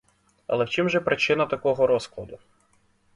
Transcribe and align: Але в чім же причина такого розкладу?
Але 0.47 0.65
в 0.65 0.69
чім 0.69 0.89
же 0.89 0.99
причина 1.01 1.45
такого 1.45 1.87
розкладу? 1.87 2.39